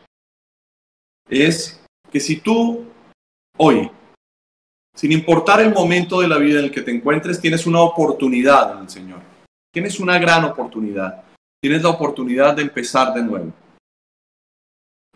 [1.27, 1.81] Es
[2.11, 2.85] que si tú
[3.57, 3.89] hoy,
[4.95, 8.73] sin importar el momento de la vida en el que te encuentres, tienes una oportunidad
[8.73, 9.21] en el Señor.
[9.73, 11.23] Tienes una gran oportunidad.
[11.61, 13.51] Tienes la oportunidad de empezar de nuevo.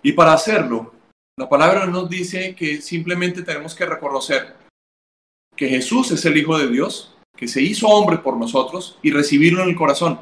[0.02, 0.99] Y para hacerlo,
[1.40, 4.58] la palabra nos dice que simplemente tenemos que reconocer
[5.56, 9.64] que Jesús es el Hijo de Dios, que se hizo hombre por nosotros y recibirlo
[9.64, 10.20] en el corazón.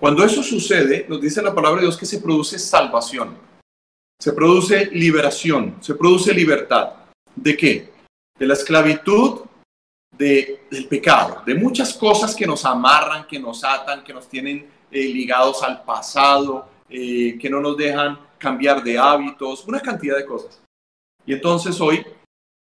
[0.00, 3.38] Cuando eso sucede, nos dice la palabra de Dios que se produce salvación,
[4.18, 6.94] se produce liberación, se produce libertad.
[7.36, 7.92] ¿De qué?
[8.36, 9.42] De la esclavitud
[10.18, 14.68] de, del pecado, de muchas cosas que nos amarran, que nos atan, que nos tienen
[14.90, 20.26] eh, ligados al pasado, eh, que no nos dejan cambiar de hábitos, una cantidad de
[20.26, 20.60] cosas.
[21.24, 22.04] Y entonces hoy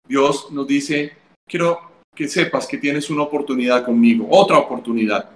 [0.08, 5.30] Dios nos dice, quiero que sepas que tienes una oportunidad conmigo, otra oportunidad.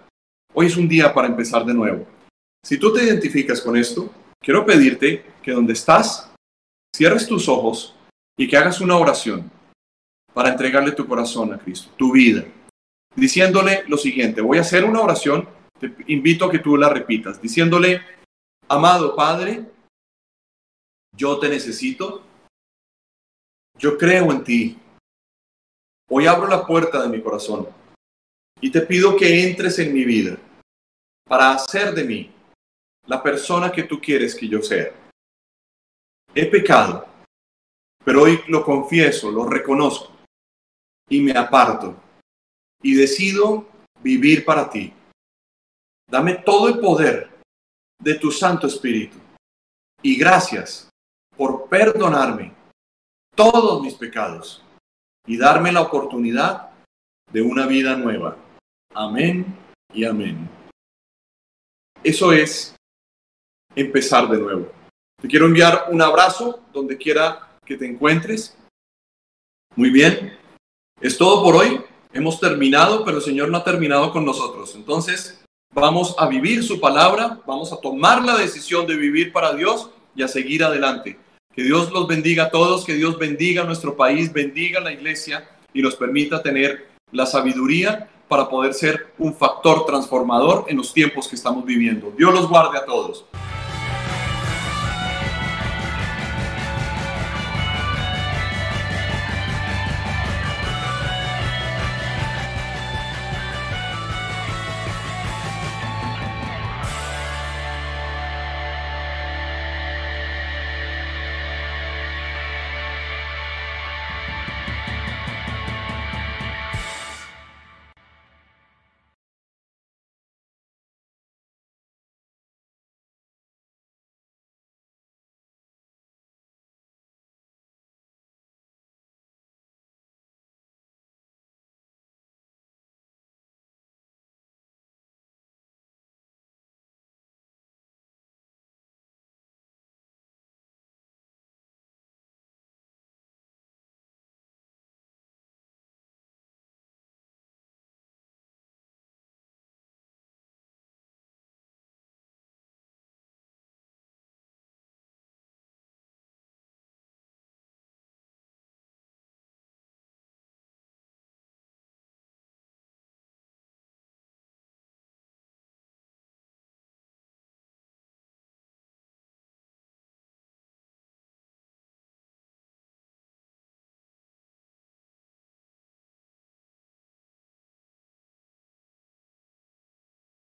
[0.53, 2.07] Hoy es un día para empezar de nuevo.
[2.65, 4.09] Si tú te identificas con esto,
[4.41, 6.31] quiero pedirte que donde estás,
[6.95, 7.93] cierres tus ojos
[8.37, 9.51] y que hagas una oración
[10.33, 12.45] para entregarle tu corazón a Cristo, tu vida,
[13.13, 17.41] diciéndole lo siguiente, voy a hacer una oración, te invito a que tú la repitas,
[17.41, 18.01] diciéndole,
[18.69, 19.65] amado Padre,
[21.19, 22.23] yo te necesito,
[23.77, 24.79] yo creo en ti,
[26.09, 27.67] hoy abro la puerta de mi corazón
[28.61, 30.37] y te pido que entres en mi vida
[31.27, 32.31] para hacer de mí
[33.05, 34.93] la persona que tú quieres que yo sea.
[36.33, 37.05] He pecado,
[38.05, 40.15] pero hoy lo confieso, lo reconozco
[41.09, 42.01] y me aparto
[42.81, 43.67] y decido
[44.01, 44.93] vivir para ti.
[46.09, 47.41] Dame todo el poder
[48.01, 49.17] de tu Santo Espíritu
[50.01, 50.89] y gracias
[51.39, 52.53] por perdonarme
[53.33, 54.61] todos mis pecados
[55.25, 56.71] y darme la oportunidad
[57.31, 58.35] de una vida nueva.
[58.93, 59.45] Amén
[59.93, 60.49] y amén.
[62.03, 62.75] Eso es
[63.73, 64.69] empezar de nuevo.
[65.21, 68.57] Te quiero enviar un abrazo donde quiera que te encuentres.
[69.77, 70.37] Muy bien.
[70.99, 71.81] Es todo por hoy.
[72.11, 74.75] Hemos terminado, pero el Señor no ha terminado con nosotros.
[74.75, 75.41] Entonces,
[75.73, 80.21] vamos a vivir su palabra, vamos a tomar la decisión de vivir para Dios y
[80.21, 81.17] a seguir adelante.
[81.59, 85.81] Que Dios los bendiga a todos, que Dios bendiga nuestro país, bendiga la iglesia y
[85.81, 91.35] nos permita tener la sabiduría para poder ser un factor transformador en los tiempos que
[91.35, 92.13] estamos viviendo.
[92.17, 93.25] Dios los guarde a todos.